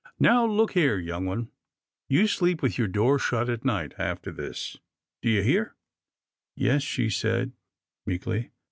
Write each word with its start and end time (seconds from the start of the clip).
"Now 0.29 0.47
look 0.47 0.71
here, 0.71 0.97
young 0.97 1.27
one— 1.27 1.51
you 2.09 2.25
sleep 2.25 2.63
with 2.63 2.75
your 2.79 2.87
door 2.87 3.19
shut 3.19 3.49
at 3.51 3.63
night 3.63 3.93
after 3.99 4.31
this. 4.31 4.77
Do 5.21 5.29
you 5.29 5.43
hear?"" 5.43 5.75
Yes," 6.55 6.81
she 6.81 7.07
said, 7.07 7.51
meekly. 8.07 8.49